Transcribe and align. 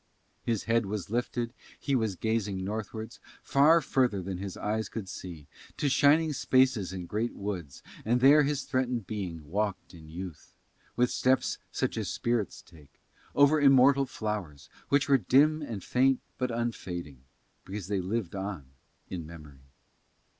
His 0.43 0.63
head 0.63 0.87
was 0.87 1.11
lifted, 1.11 1.53
he 1.79 1.93
was 1.95 2.15
gazing 2.15 2.63
northwards, 2.65 3.19
far 3.43 3.81
further 3.81 4.19
than 4.19 4.39
his 4.39 4.57
eyes 4.57 4.89
could 4.89 5.07
see, 5.07 5.45
to 5.77 5.89
shining 5.89 6.33
spaces 6.33 6.91
in 6.91 7.05
great 7.05 7.35
woods; 7.35 7.83
and 8.03 8.19
there 8.19 8.41
his 8.41 8.63
threatened 8.63 9.05
being 9.05 9.45
walked 9.45 9.93
in 9.93 10.09
youth, 10.09 10.55
with 10.95 11.11
steps 11.11 11.59
such 11.71 11.97
as 11.97 12.09
spirits 12.09 12.63
take, 12.63 12.99
over 13.35 13.61
immortal 13.61 14.07
flowers, 14.07 14.69
which 14.89 15.07
were 15.07 15.19
dim 15.19 15.61
and 15.61 15.83
faint 15.83 16.19
but 16.39 16.49
unfading 16.49 17.21
because 17.63 17.85
they 17.85 18.01
lived 18.01 18.33
on 18.33 18.71
in 19.07 19.23
memory. 19.27 19.69